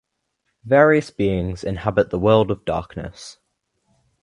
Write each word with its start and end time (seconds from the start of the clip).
Various 0.65 1.11
beings 1.11 1.63
inhabit 1.63 2.09
the 2.09 2.17
World 2.17 2.49
of 2.49 2.65
Darkness. 2.65 3.37